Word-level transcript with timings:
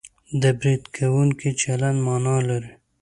د 0.41 0.43
برید 0.59 0.83
کوونکي 0.95 1.49
چلند 1.61 1.97
مانا 2.05 2.37
لري 2.49 2.71